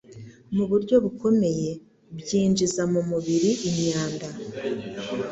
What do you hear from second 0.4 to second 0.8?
mu